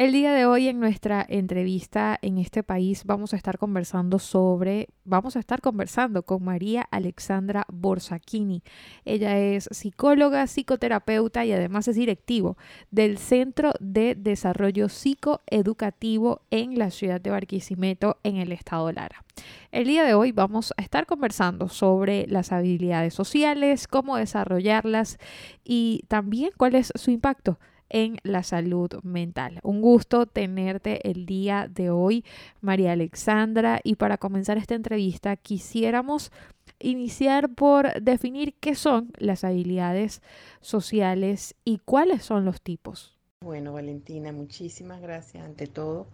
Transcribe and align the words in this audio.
El 0.00 0.12
día 0.12 0.32
de 0.32 0.46
hoy 0.46 0.68
en 0.68 0.80
nuestra 0.80 1.26
entrevista 1.28 2.18
en 2.22 2.38
este 2.38 2.62
país 2.62 3.04
vamos 3.04 3.34
a 3.34 3.36
estar 3.36 3.58
conversando 3.58 4.18
sobre, 4.18 4.88
vamos 5.04 5.36
a 5.36 5.40
estar 5.40 5.60
conversando 5.60 6.22
con 6.22 6.42
María 6.42 6.88
Alexandra 6.90 7.66
Borsachini. 7.68 8.62
Ella 9.04 9.36
es 9.36 9.68
psicóloga, 9.70 10.46
psicoterapeuta 10.46 11.44
y 11.44 11.52
además 11.52 11.86
es 11.86 11.96
directivo 11.96 12.56
del 12.90 13.18
Centro 13.18 13.74
de 13.78 14.14
Desarrollo 14.14 14.88
Psicoeducativo 14.88 16.40
en 16.50 16.78
la 16.78 16.90
ciudad 16.90 17.20
de 17.20 17.28
Barquisimeto, 17.28 18.16
en 18.22 18.36
el 18.36 18.52
estado 18.52 18.90
Lara. 18.92 19.22
El 19.70 19.84
día 19.84 20.02
de 20.04 20.14
hoy 20.14 20.32
vamos 20.32 20.72
a 20.78 20.82
estar 20.82 21.04
conversando 21.04 21.68
sobre 21.68 22.26
las 22.26 22.52
habilidades 22.52 23.12
sociales, 23.12 23.86
cómo 23.86 24.16
desarrollarlas 24.16 25.18
y 25.62 26.04
también 26.08 26.52
cuál 26.56 26.74
es 26.76 26.90
su 26.94 27.10
impacto 27.10 27.58
en 27.90 28.16
la 28.22 28.42
salud 28.42 28.90
mental. 29.02 29.60
Un 29.62 29.82
gusto 29.82 30.26
tenerte 30.26 31.08
el 31.10 31.26
día 31.26 31.68
de 31.70 31.90
hoy, 31.90 32.24
María 32.60 32.92
Alexandra. 32.92 33.80
Y 33.84 33.96
para 33.96 34.16
comenzar 34.16 34.56
esta 34.56 34.74
entrevista, 34.74 35.36
quisiéramos 35.36 36.32
iniciar 36.78 37.54
por 37.54 38.00
definir 38.00 38.54
qué 38.58 38.74
son 38.74 39.12
las 39.18 39.44
habilidades 39.44 40.22
sociales 40.60 41.54
y 41.64 41.78
cuáles 41.78 42.22
son 42.22 42.44
los 42.44 42.62
tipos. 42.62 43.18
Bueno, 43.42 43.72
Valentina, 43.72 44.32
muchísimas 44.32 45.00
gracias 45.00 45.44
ante 45.44 45.66
todo 45.66 46.06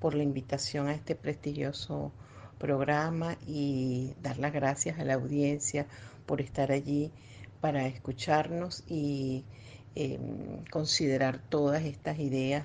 por 0.00 0.14
la 0.14 0.22
invitación 0.22 0.88
a 0.88 0.94
este 0.94 1.14
prestigioso 1.14 2.12
programa 2.58 3.36
y 3.46 4.14
dar 4.22 4.38
las 4.38 4.52
gracias 4.52 4.98
a 4.98 5.04
la 5.04 5.14
audiencia 5.14 5.86
por 6.26 6.40
estar 6.40 6.72
allí 6.72 7.10
para 7.60 7.86
escucharnos 7.86 8.84
y 8.86 9.44
Em, 9.96 10.64
considerar 10.72 11.38
todas 11.48 11.84
estas 11.84 12.18
ideas 12.18 12.64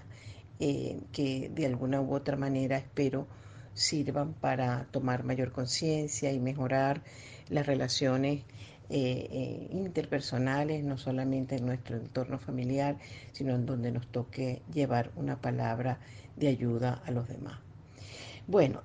eh, 0.59 0.99
que 1.11 1.49
de 1.53 1.67
alguna 1.67 2.01
u 2.01 2.15
otra 2.15 2.35
manera 2.37 2.77
espero 2.77 3.27
sirvan 3.75 4.33
para 4.33 4.87
tomar 4.89 5.23
mayor 5.23 5.51
conciencia 5.51 6.31
y 6.31 6.39
mejorar 6.39 7.03
las 7.49 7.67
relaciones 7.67 8.45
eh, 8.89 9.27
eh, 9.31 9.67
interpersonales, 9.71 10.83
no 10.83 10.97
solamente 10.97 11.57
en 11.57 11.67
nuestro 11.67 11.97
entorno 11.97 12.39
familiar, 12.39 12.97
sino 13.31 13.53
en 13.53 13.67
donde 13.67 13.91
nos 13.91 14.07
toque 14.07 14.63
llevar 14.73 15.11
una 15.15 15.39
palabra 15.39 15.99
de 16.35 16.47
ayuda 16.47 17.03
a 17.05 17.11
los 17.11 17.27
demás. 17.27 17.59
Bueno, 18.47 18.81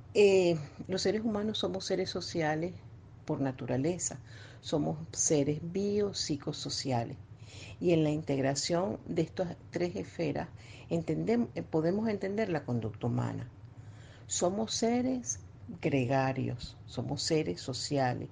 los 0.86 1.00
seres 1.00 1.22
humanos 1.24 1.56
somos 1.56 1.86
seres 1.86 2.10
sociales 2.10 2.74
por 3.24 3.40
naturaleza, 3.40 4.18
somos 4.60 4.98
seres 5.12 5.60
biopsicosociales 5.62 7.16
y 7.80 7.92
en 7.92 8.04
la 8.04 8.10
integración 8.10 8.98
de 9.06 9.22
estas 9.22 9.56
tres 9.70 9.96
esferas 9.96 10.48
entendemos, 10.90 11.48
eh, 11.54 11.62
podemos 11.62 12.08
entender 12.08 12.48
la 12.48 12.64
conducta 12.64 13.06
humana. 13.06 13.48
Somos 14.26 14.74
seres 14.74 15.40
gregarios, 15.80 16.76
somos 16.86 17.22
seres 17.22 17.60
sociales 17.60 18.28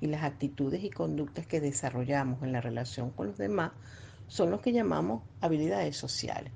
y 0.00 0.06
las 0.06 0.24
actitudes 0.24 0.84
y 0.84 0.90
conductas 0.90 1.46
que 1.46 1.60
desarrollamos 1.60 2.42
en 2.42 2.52
la 2.52 2.60
relación 2.60 3.10
con 3.10 3.28
los 3.28 3.38
demás 3.38 3.72
son 4.28 4.50
lo 4.50 4.60
que 4.60 4.72
llamamos 4.72 5.22
habilidades 5.40 5.96
sociales. 5.96 6.52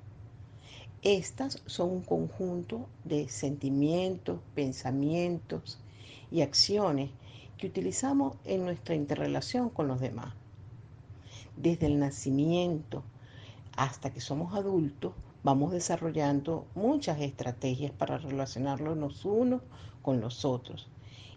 Estas 1.03 1.63
son 1.67 1.91
un 1.91 2.03
conjunto 2.03 2.89
de 3.05 3.29
sentimientos, 3.29 4.41
pensamientos 4.55 5.79
y 6.31 6.43
acciones 6.43 7.11
que 7.59 7.69
utilizamos 7.69 8.37
en 8.45 8.65
nuestra 8.65 8.95
interrelación 8.95 9.71
con 9.71 9.89
los 9.89 10.01
demás 10.01 10.35
desde 11.57 11.87
el 11.87 11.99
nacimiento 11.99 13.03
hasta 13.77 14.11
que 14.11 14.21
somos 14.21 14.55
adultos, 14.55 15.13
vamos 15.43 15.73
desarrollando 15.73 16.67
muchas 16.75 17.21
estrategias 17.21 17.93
para 17.93 18.19
relacionarnos 18.19 18.97
los 18.97 19.25
unos 19.25 19.63
con 20.03 20.21
los 20.21 20.45
otros. 20.45 20.89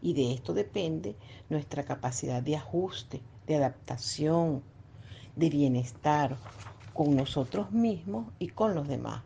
Y 0.01 0.13
de 0.13 0.33
esto 0.33 0.53
depende 0.53 1.15
nuestra 1.49 1.83
capacidad 1.83 2.41
de 2.41 2.55
ajuste, 2.55 3.21
de 3.47 3.55
adaptación, 3.57 4.63
de 5.35 5.49
bienestar 5.49 6.37
con 6.93 7.15
nosotros 7.15 7.71
mismos 7.71 8.27
y 8.39 8.47
con 8.47 8.75
los 8.75 8.87
demás. 8.87 9.21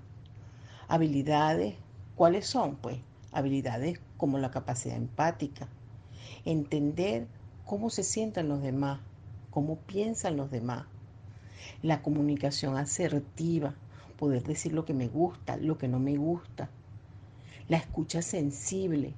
Habilidades, 0.87 1.75
¿cuáles 2.15 2.47
son? 2.47 2.75
Pues 2.75 2.97
habilidades 3.31 3.99
como 4.17 4.37
la 4.37 4.51
capacidad 4.51 4.95
empática, 4.95 5.67
entender 6.45 7.27
cómo 7.65 7.89
se 7.89 8.03
sientan 8.03 8.47
los 8.47 8.61
demás, 8.61 8.99
cómo 9.53 9.75
piensan 9.77 10.35
los 10.35 10.49
demás. 10.49 10.85
La 11.83 12.01
comunicación 12.01 12.75
asertiva, 12.75 13.75
poder 14.17 14.41
decir 14.43 14.73
lo 14.73 14.83
que 14.83 14.95
me 14.95 15.07
gusta, 15.07 15.57
lo 15.57 15.77
que 15.77 15.87
no 15.87 15.99
me 15.99 16.17
gusta. 16.17 16.71
La 17.69 17.77
escucha 17.77 18.23
sensible, 18.23 19.13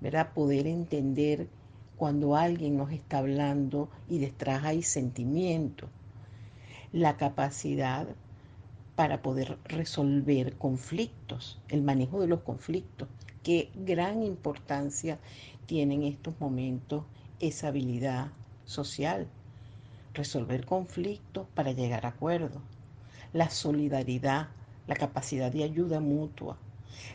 ¿verdad? 0.00 0.32
Poder 0.32 0.66
entender 0.66 1.48
cuando 1.96 2.34
alguien 2.34 2.76
nos 2.76 2.90
está 2.90 3.18
hablando 3.18 3.88
y 4.08 4.18
detrás 4.18 4.64
hay 4.64 4.82
sentimiento. 4.82 5.88
La 6.92 7.16
capacidad 7.16 8.08
para 8.96 9.22
poder 9.22 9.56
resolver 9.64 10.56
conflictos, 10.56 11.60
el 11.68 11.82
manejo 11.82 12.20
de 12.20 12.26
los 12.26 12.40
conflictos. 12.40 13.08
Qué 13.44 13.70
gran 13.76 14.24
importancia 14.24 15.20
tiene 15.66 15.94
en 15.94 16.02
estos 16.02 16.34
momentos 16.40 17.04
esa 17.38 17.68
habilidad 17.68 18.32
social 18.64 19.28
resolver 20.14 20.64
conflictos 20.64 21.46
para 21.54 21.72
llegar 21.72 22.06
a 22.06 22.10
acuerdos, 22.10 22.62
la 23.32 23.50
solidaridad, 23.50 24.48
la 24.86 24.96
capacidad 24.96 25.52
de 25.52 25.64
ayuda 25.64 26.00
mutua, 26.00 26.56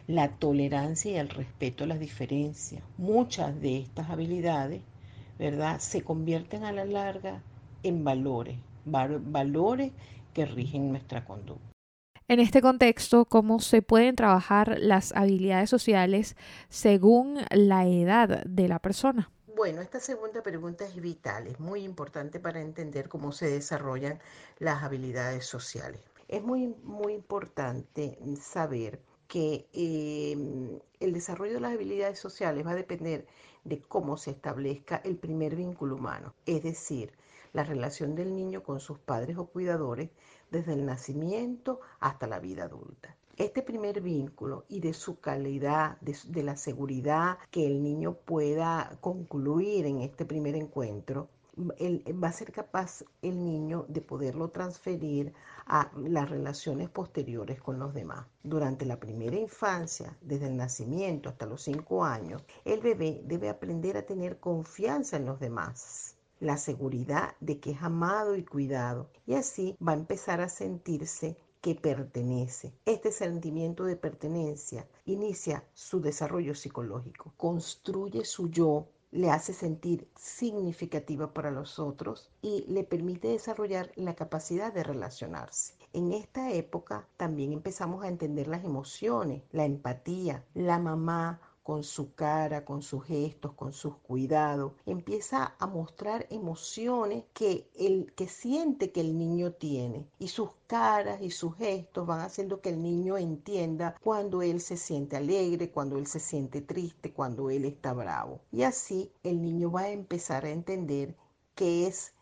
la 0.08 0.30
tolerancia 0.30 1.12
y 1.12 1.16
el 1.16 1.30
respeto 1.30 1.84
a 1.84 1.88
las 1.88 2.00
diferencias. 2.00 2.82
Muchas 2.98 3.60
de 3.62 3.80
estas 3.80 4.10
habilidades, 4.10 4.82
¿verdad?, 5.38 5.80
se 5.80 6.02
convierten 6.02 6.64
a 6.64 6.72
la 6.72 6.86
larga 6.86 7.42
en 7.84 8.04
valores, 8.04 8.58
valores 8.86 9.92
que 10.34 10.46
rigen 10.46 10.90
nuestra 10.90 11.26
conducta. 11.26 11.76
En 12.28 12.40
este 12.40 12.62
contexto, 12.62 13.26
¿cómo 13.26 13.60
se 13.60 13.84
pueden 13.84 14.16
trabajar 14.16 14.78
las 14.80 15.12
habilidades 15.16 15.70
sociales 15.70 16.36
según 16.70 17.38
la 17.52 17.86
edad 17.86 18.44
de 18.46 18.68
la 18.68 18.80
persona? 18.80 19.30
Bueno, 19.56 19.82
esta 19.82 20.02
segunda 20.02 20.44
pregunta 20.44 20.84
es 20.84 21.02
vital, 21.02 21.48
es 21.48 21.62
muy 21.62 21.84
importante 21.84 22.42
para 22.42 22.60
entender 22.60 23.08
cómo 23.08 23.32
se 23.32 23.48
desarrollan 23.50 24.20
las 24.60 24.84
habilidades 24.84 25.46
sociales. 25.46 26.02
Es 26.28 26.44
muy, 26.44 26.76
muy 26.84 27.14
importante 27.14 28.20
saber 28.42 29.00
que 29.30 29.70
em, 29.72 30.78
el 31.00 31.14
desarrollo 31.14 31.54
de 31.54 31.62
las 31.62 31.72
habilidades 31.74 32.20
sociales 32.20 32.66
va 32.66 32.72
a 32.72 32.76
depender 32.76 33.28
de 33.64 33.80
cómo 33.82 34.18
se 34.18 34.32
establezca 34.32 34.98
el 35.06 35.16
primer 35.16 35.56
vínculo 35.56 35.96
humano, 35.96 36.36
es 36.46 36.62
decir, 36.62 37.14
la 37.54 37.64
relación 37.64 38.14
del 38.14 38.36
niño 38.36 38.62
con 38.62 38.82
sus 38.82 39.00
padres 39.00 39.38
o 39.38 39.46
cuidadores 39.46 40.10
desde 40.52 40.74
el 40.74 40.86
nacimiento 40.86 41.80
hasta 42.02 42.28
la 42.28 42.40
vida 42.40 42.66
adulta 42.66 43.16
este 43.38 43.62
primer 43.62 44.02
vínculo 44.02 44.66
y 44.70 44.80
de 44.80 44.94
su 44.94 45.20
calidad, 45.20 45.98
de, 46.02 46.44
la 46.44 46.56
seguridad 46.56 47.38
que 47.52 47.66
el 47.68 47.84
niño 47.84 48.14
pueda 48.14 48.98
concluir 49.02 49.86
en 49.86 50.02
este 50.02 50.26
primer 50.26 50.56
encuentro, 50.56 51.30
va 51.58 52.28
a 52.28 52.34
ser 52.34 52.52
capaz 52.52 53.04
el 53.22 53.44
niño 53.44 53.86
de 53.88 54.02
poderlo 54.02 54.50
transferir 54.50 55.34
a 55.66 55.90
las 55.96 56.30
relaciones 56.30 56.90
posteriores 56.90 57.62
con 57.62 57.80
los 57.80 57.94
demás. 57.94 58.26
Durante 58.44 58.86
la 58.86 59.00
primera 59.00 59.38
infancia, 59.38 60.18
desde 60.22 60.48
el 60.48 60.58
nacimiento 60.58 61.30
hasta 61.30 61.46
los 61.46 61.64
cinco 61.64 62.04
años, 62.04 62.44
el 62.66 62.82
bebé 62.82 63.22
debe 63.26 63.50
aprender 63.50 63.98
a 63.98 64.06
tener 64.06 64.40
confianza 64.40 65.18
en 65.18 65.26
los 65.26 65.40
demás, 65.40 66.18
la 66.40 66.58
seguridad 66.58 67.36
de 67.40 67.60
que 67.60 67.72
es 67.72 67.82
amado 67.82 68.36
y 68.36 68.44
cuidado, 68.44 69.10
y 69.26 69.36
así 69.36 69.78
va 69.86 69.94
a 69.94 69.96
empezar 69.96 70.42
a 70.42 70.50
sentirse 70.50 71.38
que 71.66 71.74
pertenece. 71.74 72.76
Este 72.86 73.12
sentimiento 73.12 73.86
de 73.86 73.96
pertenencia 73.96 74.88
inicia 75.04 75.64
su 75.74 76.00
desarrollo 76.00 76.54
psicológico, 76.54 77.34
construye 77.38 78.24
su 78.24 78.52
yo, 78.52 78.90
le 79.10 79.32
hace 79.32 79.52
sentir 79.52 80.08
significativa 80.16 81.34
para 81.34 81.50
los 81.50 81.80
otros 81.80 82.30
y 82.44 82.66
le 82.68 82.84
permite 82.84 83.30
desarrollar 83.30 83.92
la 83.96 84.14
capacidad 84.14 84.72
de 84.72 84.84
relacionarse. 84.84 85.74
En 85.92 86.12
esta 86.12 86.52
época 86.52 87.08
también 87.18 87.52
empezamos 87.52 88.04
a 88.04 88.10
entender 88.10 88.48
las 88.48 88.64
emociones, 88.64 89.42
la 89.52 89.66
empatía. 89.66 90.46
La 90.54 90.78
mamá 90.78 91.42
con 91.66 91.84
su 91.84 92.14
cara, 92.14 92.64
con 92.64 92.84
sus 92.84 93.06
gestos, 93.06 93.54
con 93.54 93.74
sus 93.74 93.96
cuidados, 93.96 94.74
empieza 94.86 95.56
a 95.58 95.66
mostrar 95.66 96.28
emociones 96.30 97.24
que 97.34 97.72
el 97.74 98.14
que 98.14 98.28
siente 98.28 98.92
que 98.92 99.02
el 99.02 99.18
niño 99.18 99.52
tiene 99.52 100.06
y 100.20 100.28
sus 100.28 100.52
caras 100.68 101.24
y 101.24 101.32
sus 101.32 101.56
gestos 101.56 102.06
van 102.06 102.20
haciendo 102.20 102.62
que 102.62 102.70
el 102.70 102.84
niño 102.84 103.18
entienda 103.18 103.96
cuando 104.04 104.44
él 104.44 104.62
se 104.62 104.78
siente 104.78 105.18
alegre, 105.18 105.72
cuando 105.72 105.98
él 105.98 106.06
se 106.06 106.20
siente 106.20 106.62
triste, 106.62 107.12
cuando 107.12 107.50
él 107.50 107.66
está 107.66 107.94
bravo. 107.94 108.42
Y 108.52 108.62
así 108.62 109.12
el 109.24 109.42
niño 109.42 109.72
va 109.72 109.82
a 109.82 109.90
empezar 109.90 110.46
a 110.46 110.52
entender 110.52 111.16
qué 111.56 111.88
es, 111.88 112.14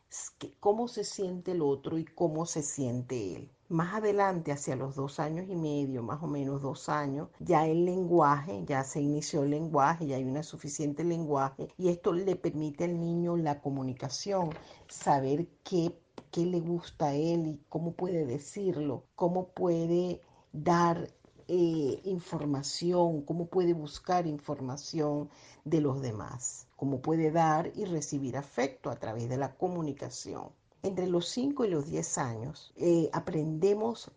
cómo 0.62 0.88
se 0.88 1.04
siente 1.04 1.52
el 1.52 1.62
otro 1.62 1.98
y 1.98 2.06
cómo 2.06 2.46
se 2.46 2.64
siente 2.64 3.36
él. 3.36 3.52
Más 3.70 3.94
adelante, 3.96 4.52
hacia 4.52 4.76
los 4.76 4.96
dos 4.96 5.20
años 5.20 5.48
y 5.50 5.56
medio, 5.56 6.04
más 6.04 6.22
o 6.22 6.28
menos 6.28 6.62
dos 6.62 6.90
años, 6.90 7.30
ya 7.40 7.66
el 7.66 7.86
lenguaje, 7.86 8.64
ya 8.66 8.84
se 8.84 9.02
inició 9.02 9.44
el 9.44 9.52
lenguaje, 9.52 10.06
ya 10.06 10.18
hay 10.18 10.26
una 10.26 10.44
suficiente 10.44 11.04
lenguaje 11.04 11.70
y 11.78 11.88
esto 11.90 12.12
le 12.14 12.36
permite 12.36 12.84
al 12.84 13.00
niño 13.00 13.38
la 13.38 13.62
comunicación, 13.62 14.50
saber 14.90 15.48
qué, 15.64 15.98
qué 16.30 16.46
le 16.46 16.60
gusta 16.60 17.08
a 17.08 17.14
él 17.16 17.48
y 17.48 17.62
cómo 17.70 17.94
puede 17.94 18.26
decirlo, 18.26 19.06
cómo 19.16 19.48
puede 19.48 20.22
dar 20.52 21.10
eh, 21.48 22.02
información, 22.04 23.22
cómo 23.24 23.48
puede 23.48 23.74
buscar 23.74 24.28
información 24.28 25.30
de 25.64 25.82
los 25.82 26.02
demás, 26.02 26.68
cómo 26.76 27.02
puede 27.02 27.32
dar 27.32 27.72
y 27.76 27.86
recibir 27.86 28.38
afecto 28.38 28.90
a 28.90 28.98
través 28.98 29.30
de 29.30 29.38
la 29.38 29.56
comunicación. 29.56 30.52
Entre 30.86 31.08
los 31.08 31.30
5 31.30 31.64
y 31.64 31.70
los 31.70 31.86
10 31.86 32.18
años 32.18 32.74
eh, 32.76 33.10
aprendemos 33.14 34.12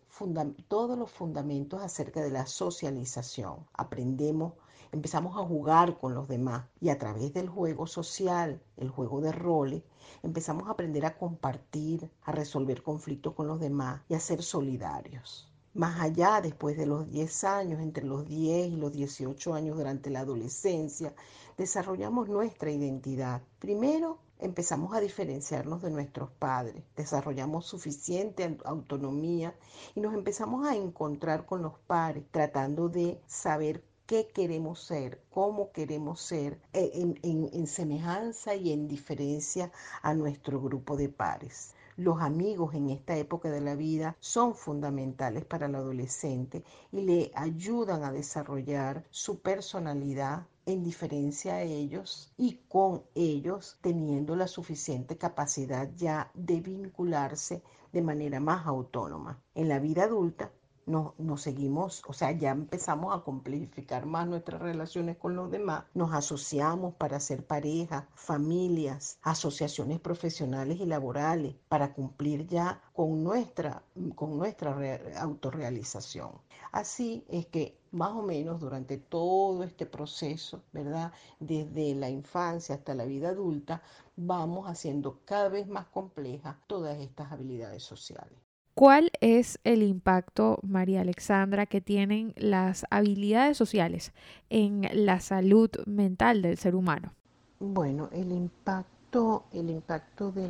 todos 0.67 0.99
los 0.99 1.09
fundamentos 1.09 1.81
acerca 1.81 2.21
de 2.21 2.29
la 2.29 2.45
socialización. 2.45 3.65
Aprendemos, 3.71 4.51
empezamos 4.91 5.37
a 5.37 5.45
jugar 5.45 5.97
con 5.97 6.13
los 6.13 6.27
demás 6.27 6.65
y 6.81 6.89
a 6.89 6.97
través 6.97 7.33
del 7.33 7.47
juego 7.47 7.87
social, 7.87 8.61
el 8.75 8.89
juego 8.89 9.21
de 9.21 9.31
roles, 9.31 9.83
empezamos 10.23 10.67
a 10.67 10.71
aprender 10.71 11.05
a 11.05 11.17
compartir, 11.17 12.11
a 12.23 12.33
resolver 12.33 12.83
conflictos 12.83 13.33
con 13.33 13.47
los 13.47 13.61
demás 13.61 14.01
y 14.09 14.15
a 14.15 14.19
ser 14.19 14.43
solidarios. 14.43 15.49
Más 15.73 16.01
allá, 16.01 16.41
después 16.41 16.75
de 16.75 16.85
los 16.85 17.09
10 17.09 17.43
años, 17.45 17.79
entre 17.79 18.03
los 18.03 18.27
10 18.27 18.73
y 18.73 18.75
los 18.75 18.91
18 18.91 19.53
años 19.53 19.77
durante 19.77 20.09
la 20.09 20.19
adolescencia, 20.19 21.15
desarrollamos 21.57 22.27
nuestra 22.27 22.71
identidad. 22.71 23.41
Primero, 23.57 24.19
empezamos 24.39 24.93
a 24.93 24.99
diferenciarnos 24.99 25.81
de 25.81 25.89
nuestros 25.89 26.29
padres, 26.31 26.83
desarrollamos 26.95 27.65
suficiente 27.65 28.57
autonomía 28.65 29.55
y 29.95 29.99
nos 29.99 30.13
empezamos 30.13 30.67
a 30.67 30.75
encontrar 30.75 31.45
con 31.45 31.61
los 31.61 31.79
pares, 31.87 32.23
tratando 32.31 32.89
de 32.89 33.19
saber 33.27 33.83
qué 34.05 34.27
queremos 34.27 34.81
ser, 34.81 35.21
cómo 35.29 35.71
queremos 35.71 36.21
ser, 36.21 36.59
eh, 36.73 36.91
en, 36.93 37.49
en 37.51 37.67
semejanza 37.67 38.55
y 38.55 38.71
en 38.71 38.87
diferencia 38.87 39.71
a 40.01 40.13
nuestro 40.13 40.61
grupo 40.61 40.95
de 40.95 41.09
pares. 41.09 41.73
Los 41.97 42.21
amigos 42.21 42.75
en 42.75 42.91
esta 42.91 43.17
época 43.17 43.49
de 43.49 43.59
la 43.59 43.75
vida 43.75 44.15
son 44.19 44.53
fundamentales 44.53 45.45
para 45.45 45.65
el 45.65 45.73
adolescente 45.73 46.63
y 46.91 47.01
le 47.01 47.31
ayudan 47.33 48.03
a 48.03 48.11
desarrollar 48.11 49.03
su 49.09 49.39
personalidad 49.41 50.45
en 50.67 50.83
diferencia 50.83 51.55
a 51.55 51.61
ellos 51.63 52.33
y 52.37 52.59
con 52.67 53.03
ellos 53.15 53.79
teniendo 53.81 54.35
la 54.35 54.47
suficiente 54.47 55.17
capacidad 55.17 55.89
ya 55.95 56.29
de 56.33 56.59
vincularse 56.59 57.63
de 57.93 58.01
manera 58.01 58.41
más 58.41 58.67
autónoma. 58.67 59.41
En 59.55 59.69
la 59.69 59.79
vida 59.79 60.03
adulta 60.03 60.51
nos, 60.87 61.41
seguimos, 61.41 62.01
o 62.07 62.13
sea, 62.13 62.31
ya 62.31 62.51
empezamos 62.51 63.13
a 63.15 63.21
complejificar 63.23 64.05
más 64.05 64.25
nuestras 64.25 64.61
relaciones 64.61 65.17
con 65.17 65.35
los 65.35 65.51
demás, 65.51 65.83
nos 65.93 66.13
asociamos 66.13 66.95
para 66.95 67.19
ser 67.19 67.45
pareja, 67.45 68.07
familias, 68.15 69.19
asociaciones 69.21 69.99
profesionales 69.99 70.79
y 70.79 70.85
laborales, 70.85 71.55
para 71.67 71.93
cumplir 71.93 72.47
ya 72.47 72.81
con 72.93 73.21
nuestra, 73.23 73.83
con 74.15 74.37
nuestra 74.37 75.01
autorrealización. 75.19 76.31
Así 76.71 77.25
es 77.27 77.47
que 77.47 77.77
más 77.91 78.11
o 78.11 78.21
menos 78.21 78.61
durante 78.61 78.97
todo 78.97 79.63
este 79.63 79.85
proceso, 79.85 80.63
¿verdad? 80.71 81.11
Desde 81.39 81.95
la 81.95 82.09
infancia 82.09 82.75
hasta 82.75 82.95
la 82.95 83.05
vida 83.05 83.29
adulta, 83.29 83.81
vamos 84.15 84.69
haciendo 84.69 85.19
cada 85.25 85.49
vez 85.49 85.67
más 85.67 85.87
complejas 85.87 86.55
todas 86.67 86.97
estas 86.99 87.31
habilidades 87.31 87.83
sociales. 87.83 88.46
¿Cuál 88.77 89.09
es 89.21 89.57
el 89.63 89.81
impacto, 89.81 90.59
María 90.61 91.01
Alexandra, 91.01 91.65
que 91.65 91.81
tienen 91.81 92.35
las 92.37 92.85
habilidades 92.91 93.57
sociales 93.57 94.13
en 94.51 94.87
la 94.93 95.19
salud 95.19 95.71
mental 95.87 96.43
del 96.43 96.59
ser 96.59 96.75
humano? 96.75 97.11
Bueno, 97.59 98.07
el 98.11 98.31
impacto, 98.31 99.45
el 99.51 99.71
impacto 99.71 100.31
de, 100.31 100.47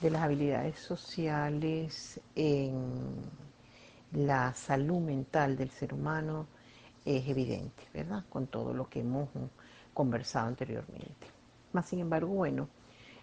de 0.00 0.10
las 0.10 0.22
habilidades 0.22 0.78
sociales 0.78 2.18
en 2.34 2.80
la 4.12 4.54
salud 4.54 5.00
mental 5.00 5.54
del 5.54 5.68
ser 5.68 5.92
humano 5.92 6.46
es 7.04 7.28
evidente, 7.28 7.82
¿verdad? 7.92 8.24
Con 8.30 8.46
todo 8.46 8.72
lo 8.72 8.88
que 8.88 9.00
hemos 9.00 9.28
conversado 9.92 10.46
anteriormente. 10.48 11.26
Más 11.74 11.86
sin 11.86 11.98
embargo, 11.98 12.28
bueno, 12.28 12.70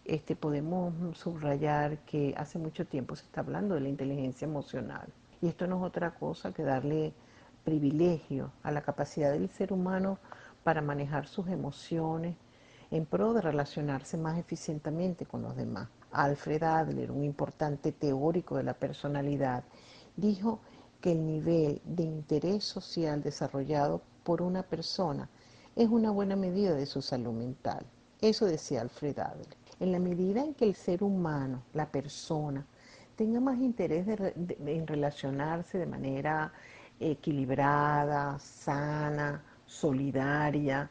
este, 0.09 0.35
podemos 0.35 1.17
subrayar 1.17 1.99
que 1.99 2.33
hace 2.35 2.57
mucho 2.57 2.85
tiempo 2.85 3.15
se 3.15 3.25
está 3.25 3.41
hablando 3.41 3.75
de 3.75 3.81
la 3.81 3.89
inteligencia 3.89 4.45
emocional. 4.45 5.07
Y 5.39 5.47
esto 5.47 5.67
no 5.67 5.77
es 5.77 5.83
otra 5.83 6.15
cosa 6.15 6.51
que 6.51 6.63
darle 6.63 7.13
privilegio 7.63 8.51
a 8.63 8.71
la 8.71 8.81
capacidad 8.81 9.31
del 9.31 9.49
ser 9.49 9.71
humano 9.71 10.17
para 10.63 10.81
manejar 10.81 11.27
sus 11.27 11.47
emociones 11.47 12.35
en 12.89 13.05
pro 13.05 13.33
de 13.33 13.41
relacionarse 13.41 14.17
más 14.17 14.39
eficientemente 14.39 15.27
con 15.27 15.43
los 15.43 15.55
demás. 15.55 15.89
Alfred 16.11 16.63
Adler, 16.63 17.11
un 17.11 17.23
importante 17.23 17.91
teórico 17.91 18.57
de 18.57 18.63
la 18.63 18.73
personalidad, 18.73 19.63
dijo 20.15 20.59
que 21.01 21.11
el 21.11 21.23
nivel 21.23 21.81
de 21.85 22.03
interés 22.03 22.63
social 22.63 23.21
desarrollado 23.21 24.01
por 24.23 24.41
una 24.41 24.63
persona 24.63 25.29
es 25.75 25.87
una 25.87 26.09
buena 26.09 26.35
medida 26.35 26.73
de 26.73 26.87
su 26.87 27.03
salud 27.03 27.33
mental. 27.33 27.85
Eso 28.21 28.47
decía 28.47 28.81
Alfred 28.81 29.19
Adler. 29.19 29.59
En 29.79 29.91
la 29.91 29.99
medida 29.99 30.43
en 30.43 30.53
que 30.53 30.65
el 30.65 30.75
ser 30.75 31.03
humano, 31.03 31.63
la 31.73 31.89
persona, 31.89 32.65
tenga 33.15 33.39
más 33.39 33.59
interés 33.59 34.07
en 34.07 34.87
relacionarse 34.87 35.77
de 35.77 35.85
manera 35.85 36.51
equilibrada, 36.99 38.37
sana, 38.39 39.41
solidaria, 39.65 40.89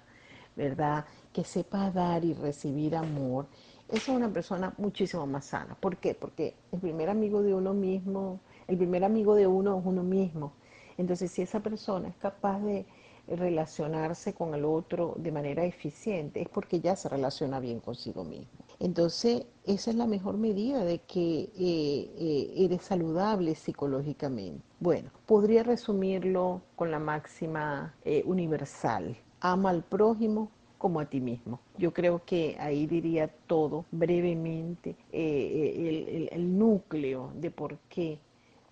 ¿verdad? 0.57 1.05
Que 1.33 1.45
sepa 1.45 1.91
dar 1.91 2.25
y 2.25 2.33
recibir 2.33 2.97
amor, 2.97 3.47
es 3.89 4.09
una 4.09 4.29
persona 4.31 4.73
muchísimo 4.79 5.27
más 5.27 5.47
sana. 5.47 5.75
¿Por 5.75 5.97
qué? 5.99 6.15
Porque 6.15 6.55
el 6.73 6.81
primer 6.81 7.11
amigo 7.11 7.43
de 7.43 7.55
uno 7.55 7.75
mismo, 7.75 8.41
el 8.67 8.77
primer 8.77 9.05
amigo 9.05 9.35
de 9.35 9.47
uno 9.47 9.79
es 9.79 9.87
uno 9.87 10.03
mismo. 10.03 10.53
Entonces, 10.97 11.31
si 11.31 11.43
esa 11.43 11.61
persona 11.61 12.09
es 12.09 12.17
capaz 12.17 12.59
de 12.61 12.87
relacionarse 13.27 14.33
con 14.33 14.55
el 14.55 14.65
otro 14.65 15.15
de 15.19 15.31
manera 15.31 15.65
eficiente, 15.65 16.41
es 16.41 16.49
porque 16.49 16.81
ya 16.81 16.97
se 16.97 17.09
relaciona 17.09 17.61
bien 17.61 17.81
consigo 17.81 18.25
mismo. 18.25 18.68
Entonces, 18.81 19.45
esa 19.67 19.91
es 19.91 19.97
la 19.97 20.07
mejor 20.07 20.37
medida 20.37 20.85
de 20.85 21.01
que 21.01 21.41
eh, 21.41 21.51
eh, 21.59 22.53
eres 22.57 22.83
saludable 22.83 23.55
psicológicamente. 23.55 24.63
Bueno, 24.79 25.11
podría 25.27 25.65
resumirlo 25.65 26.63
con 26.77 26.91
la 26.91 27.01
máxima 27.01 27.95
eh, 28.05 28.23
universal. 28.25 29.17
Ama 29.41 29.71
al 29.71 29.83
prójimo 29.83 30.51
como 30.79 31.01
a 31.01 31.07
ti 31.07 31.21
mismo. 31.21 31.59
Yo 31.77 31.93
creo 31.93 32.25
que 32.25 32.57
ahí 32.61 32.87
diría 32.87 33.29
todo 33.49 33.85
brevemente 33.91 34.95
el, 35.11 36.29
el 36.31 36.59
núcleo 36.59 37.33
de 37.35 37.51
por 37.51 37.79
qué 37.89 38.21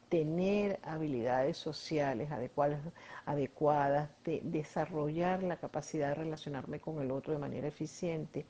tener 0.08 0.78
habilidades 0.84 1.56
sociales 1.56 2.30
adecuadas, 2.30 2.80
adecuadas 3.24 4.08
de 4.24 4.40
desarrollar 4.44 5.42
la 5.42 5.56
capacidad 5.56 6.08
de 6.08 6.14
relacionarme 6.14 6.78
con 6.78 7.00
el 7.00 7.10
otro 7.10 7.32
de 7.32 7.40
manera 7.40 7.66
eficiente, 7.66 8.46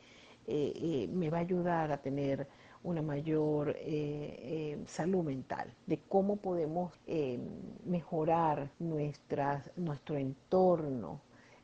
eh, 0.48 0.72
eh, 0.76 1.08
me 1.12 1.28
va 1.28 1.38
a 1.38 1.40
ayudar 1.40 1.90
a 1.90 1.98
tener 1.98 2.46
una 2.84 3.02
mayor 3.02 3.74
eh, 3.78 4.80
salud 4.86 5.24
mental, 5.24 5.72
de 5.86 5.98
cómo 6.08 6.36
podemos 6.36 6.92
mejorar 7.84 8.70
nuestro 8.78 10.16
entorno, 10.16 11.20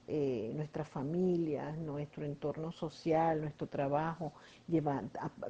nuestras 0.09 0.89
familias, 0.89 1.79
nuestro 1.79 2.25
entorno 2.25 2.73
social, 2.73 3.41
nuestro 3.41 3.69
trabajo, 3.69 4.33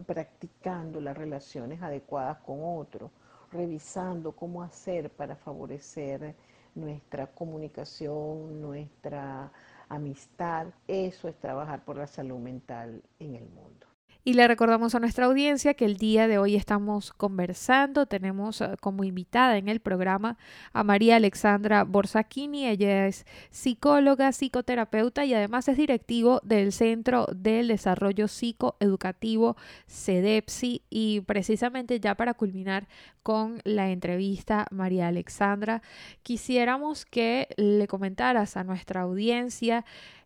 practicando 0.07 1.01
las 1.01 1.17
relaciones 1.17 1.81
adecuadas 1.81 2.37
con 2.41 2.59
otros, 2.63 3.11
revisando 3.51 4.33
cómo 4.33 4.63
hacer 4.63 5.09
para 5.09 5.37
favorecer 5.37 6.35
nuestra 6.75 7.29
comunicación, 7.29 8.61
nuestra 8.61 9.51
amistad, 9.95 10.69
eso 10.89 11.29
es 11.29 11.37
trabajar 11.37 11.85
por 11.85 11.97
la 11.97 12.07
salud 12.07 12.39
mental 12.39 13.03
en 13.19 13.35
el 13.35 13.49
mundo. 13.51 13.82
Y 14.25 14.35
le 14.35 14.47
recordamos 14.47 14.95
a 14.95 15.01
nuestra 15.01 15.27
audiencia 15.27 15.75
que 15.75 15.85
el 15.85 15.97
día 15.97 16.29
de 16.29 16.39
hoy 16.39 16.55
estamos 16.55 17.13
conversando, 17.13 18.07
tenemos 18.07 18.61
eh, 18.61 18.77
como 18.81 19.03
invitada 19.03 19.57
en 19.57 19.69
el 19.69 19.81
programa 19.81 20.39
a 20.73 20.85
María 20.85 21.17
Alexandra 21.17 21.83
Borsachini, 21.83 22.69
ella 22.69 23.09
es 23.09 23.27
psicóloga, 23.51 24.31
psicoterapeuta 24.31 25.25
y 25.25 25.35
además 25.35 25.67
es 25.67 25.77
directivo 25.77 26.41
del 26.45 26.73
Centro 26.73 27.27
del 27.35 27.67
Desarrollo 27.67 28.29
Psicoeducativo 28.29 29.57
CEDEPSI. 29.89 30.83
Y 30.89 31.23
precisamente 31.23 31.99
ya 31.99 32.15
para 32.15 32.35
culminar 32.35 32.87
con 33.25 33.61
la 33.65 33.91
entrevista 33.91 34.69
María 34.71 35.09
Alexandra, 35.09 35.83
quisiéramos 36.23 37.05
que 37.07 37.49
le 37.57 37.89
comentaras 37.89 38.57
a 38.57 38.63
nuestra 38.63 39.01
audiencia 39.01 39.85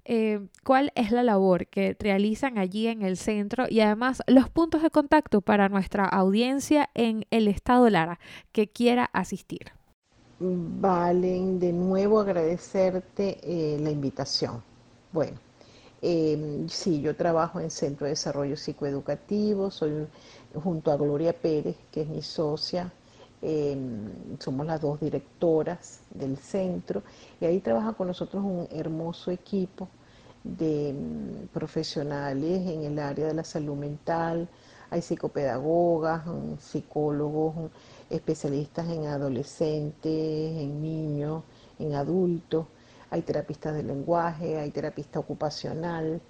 eh, 0.09 0.41
cuál 0.65 0.93
es 0.95 1.11
la 1.11 1.25
labor 1.25 1.67
que 1.67 1.97
realizan 1.99 2.59
allí 2.59 2.87
en 2.87 3.03
el 3.03 3.17
centro 3.17 3.67
y 3.69 3.81
además 3.81 4.23
los 4.29 4.49
puntos 4.49 4.83
de 4.83 4.91
contacto 4.91 5.41
para 5.41 5.69
nuestra 5.69 6.05
audiencia 6.05 6.89
en 6.95 7.27
el 7.31 7.49
estado 7.49 7.91
Lara 7.91 8.21
que 8.53 8.69
quiera 8.69 9.11
asistir. 9.13 9.73
Valen, 10.39 11.59
de 11.59 11.73
nuevo 11.73 12.21
agradecerte 12.21 13.39
eh, 13.43 13.79
la 13.81 13.91
invitación. 13.91 14.63
Bueno, 15.13 15.39
eh, 16.03 16.67
sí, 16.69 17.01
yo 17.01 17.17
trabajo 17.17 17.59
en 17.59 17.71
Centro 17.71 18.05
de 18.05 18.11
Desarrollo 18.11 18.57
Psicoeducativo, 18.57 19.71
soy 19.71 20.07
junto 20.55 20.93
a 20.93 20.97
Gloria 20.97 21.33
Pérez, 21.33 21.77
que 21.91 22.03
es 22.03 22.09
mi 22.09 22.23
socia, 22.23 22.93
em, 23.47 24.39
somos 24.41 24.67
las 24.67 24.81
dos 24.81 24.99
directoras 25.01 26.01
del 26.11 26.37
centro, 26.37 27.03
y 27.41 27.45
ahí 27.45 27.61
trabaja 27.61 27.93
con 27.93 28.09
nosotros 28.09 28.43
un 28.45 28.67
hermoso 28.71 29.31
equipo 29.31 29.89
de 30.43 30.91
em, 30.91 31.49
profesionales 31.53 32.67
en 32.69 32.85
el 32.85 32.99
área 32.99 33.27
de 33.29 33.35
la 33.35 33.45
salud 33.45 33.77
mental, 33.77 34.49
hay 34.91 35.03
psicopedagogas, 35.03 36.23
psicólogos, 36.59 37.71
especialistas 38.11 38.89
en 38.89 39.07
adolescentes, 39.07 40.13
en 40.63 40.83
niños, 40.83 41.43
en 41.79 41.95
adultos, 41.95 42.67
hay 43.11 43.23
terapistas 43.23 43.75
de 43.75 43.83
lenguaje, 43.83 44.59
hay 44.59 44.71
terapista 44.71 45.19
ocupacional. 45.19 46.21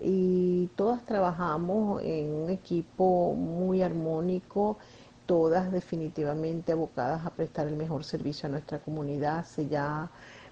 Y 0.00 0.66
todas 0.76 1.04
trabajamos 1.06 2.02
en 2.02 2.32
un 2.32 2.50
equipo 2.50 3.34
muy 3.34 3.82
armónico, 3.82 4.78
todas 5.26 5.70
definitivamente 5.72 6.72
abocadas 6.72 7.26
a 7.26 7.30
prestar 7.30 7.68
el 7.68 7.76
mejor 7.76 8.04
servicio 8.04 8.48
a 8.48 8.52
nuestra 8.52 8.78
comunidad 8.78 9.40
hace 9.40 9.68
ya 9.68 10.08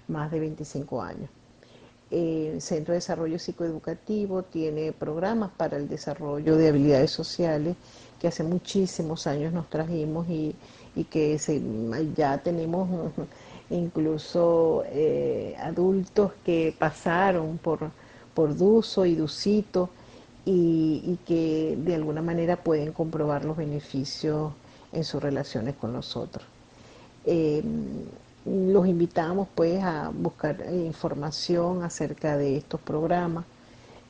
más 0.07 0.31
de 0.31 0.39
25 0.39 1.01
años. 1.01 1.29
El 2.11 2.61
Centro 2.61 2.91
de 2.91 2.97
Desarrollo 2.97 3.39
Psicoeducativo 3.39 4.43
tiene 4.43 4.91
programas 4.91 5.51
para 5.57 5.77
el 5.77 5.89
desarrollo 5.89 6.55
de 6.55 6.67
habilidades 6.67 7.11
sociales 7.11 7.75
que 8.19 8.27
hace 8.27 8.43
muchísimos 8.43 9.25
años 9.27 9.51
nos 9.53 9.69
trajimos 9.69 10.27
y, 10.29 10.55
que 11.09 11.37
ya 12.15 12.37
tenemos 12.37 13.11
incluso 13.69 14.83
eh, 14.87 15.55
adultos 15.59 16.31
que 16.45 16.73
pasaron 16.77 17.57
por, 17.57 17.91
por 18.33 18.55
Duso 18.55 19.05
y 19.05 19.15
Dusito 19.15 19.89
y, 20.45 21.17
que 21.25 21.75
de 21.77 21.95
alguna 21.95 22.21
manera 22.21 22.57
pueden 22.57 22.91
comprobar 22.93 23.45
los 23.45 23.57
beneficios 23.57 24.53
en 24.95 25.03
sus 25.03 25.21
relaciones 25.21 25.75
con 25.75 25.93
nosotros. 25.93 26.45
Eh, 27.25 27.63
los 28.45 28.87
invitamos 28.87 29.47
pues 29.55 29.83
a 29.83 30.11
buscar 30.13 30.63
información 30.71 31.83
acerca 31.83 32.37
de 32.37 32.57
estos 32.57 32.79
programas 32.81 33.45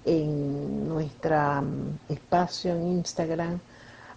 en 0.06 0.88
nuestro 0.88 1.62
mm, 1.62 2.12
espacio 2.12 2.74
en 2.74 2.88
Instagram 2.88 3.60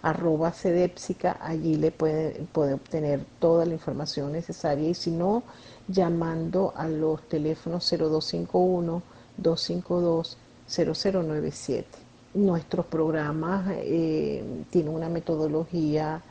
arroba 0.01 0.51
cedepsica, 0.51 1.37
allí 1.41 1.75
le 1.75 1.91
puede, 1.91 2.45
puede 2.53 2.73
obtener 2.73 3.25
toda 3.39 3.65
la 3.65 3.73
información 3.73 4.31
necesaria 4.31 4.89
y 4.89 4.93
si 4.93 5.11
no, 5.11 5.43
llamando 5.87 6.73
a 6.75 6.87
los 6.87 7.21
teléfonos 7.27 7.89
0251 7.89 9.01
252 9.37 10.37
0097. 10.69 11.87
Nuestros 12.35 12.85
programas 12.85 13.65
eh, 13.71 14.43
tienen 14.69 14.93
una 14.93 15.09
metodología 15.09 16.21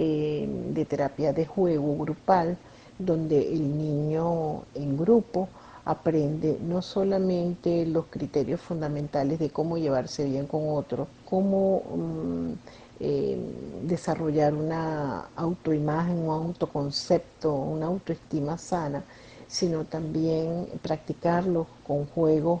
eh, 0.00 0.48
de 0.74 0.84
terapia 0.84 1.32
de 1.32 1.44
juego 1.44 1.96
grupal 1.98 2.56
donde 3.00 3.52
el 3.52 3.76
niño 3.76 4.62
en 4.76 4.96
grupo 4.96 5.48
aprende 5.84 6.56
no 6.62 6.82
solamente 6.82 7.84
los 7.84 8.06
criterios 8.06 8.60
fundamentales 8.60 9.40
de 9.40 9.50
cómo 9.50 9.76
llevarse 9.76 10.24
bien 10.24 10.46
con 10.46 10.68
otros, 10.68 11.08
cómo 11.24 11.82
mm, 11.96 12.52
eh, 13.00 13.38
desarrollar 13.82 14.54
una 14.54 15.30
autoimagen, 15.34 16.18
un 16.18 16.30
autoconcepto, 16.30 17.52
una 17.52 17.86
autoestima 17.86 18.56
sana, 18.56 19.02
sino 19.48 19.84
también 19.84 20.68
practicarlo 20.80 21.66
con 21.84 22.06
juegos 22.06 22.60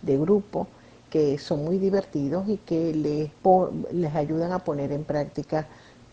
de 0.00 0.16
grupo 0.16 0.68
que 1.10 1.38
son 1.38 1.64
muy 1.64 1.78
divertidos 1.78 2.48
y 2.48 2.58
que 2.58 2.94
les, 2.94 3.30
les 3.92 4.14
ayudan 4.14 4.52
a 4.52 4.58
poner 4.60 4.92
en 4.92 5.04
práctica 5.04 5.66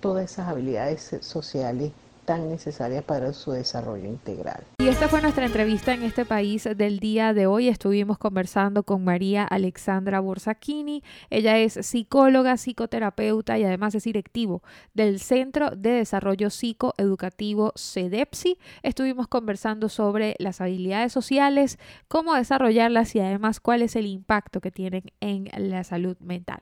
todas 0.05 0.31
esas 0.31 0.47
habilidades 0.47 1.17
sociales 1.21 1.91
tan 2.25 2.47
necesarias 2.47 3.03
para 3.03 3.33
su 3.33 3.51
desarrollo 3.51 4.05
integral. 4.05 4.63
Y 4.77 4.87
esta 4.87 5.07
fue 5.07 5.19
nuestra 5.19 5.47
entrevista 5.47 5.95
en 5.95 6.03
este 6.03 6.25
país 6.25 6.69
del 6.75 6.99
día 6.99 7.33
de 7.33 7.47
hoy. 7.47 7.69
Estuvimos 7.69 8.19
conversando 8.19 8.83
con 8.83 9.03
María 9.03 9.45
Alexandra 9.45 10.19
Borsacchini. 10.19 11.03
Ella 11.31 11.57
es 11.57 11.73
psicóloga, 11.81 12.57
psicoterapeuta 12.57 13.57
y 13.57 13.63
además 13.63 13.95
es 13.95 14.03
directivo 14.03 14.61
del 14.93 15.19
Centro 15.19 15.71
de 15.71 15.89
Desarrollo 15.91 16.51
Psicoeducativo 16.51 17.73
CEDEPSI. 17.75 18.59
Estuvimos 18.83 19.27
conversando 19.27 19.89
sobre 19.89 20.35
las 20.37 20.61
habilidades 20.61 21.13
sociales, 21.13 21.79
cómo 22.07 22.35
desarrollarlas 22.35 23.15
y 23.15 23.21
además 23.21 23.59
cuál 23.59 23.81
es 23.81 23.95
el 23.95 24.05
impacto 24.05 24.61
que 24.61 24.69
tienen 24.69 25.05
en 25.19 25.49
la 25.55 25.83
salud 25.83 26.15
mental. 26.19 26.61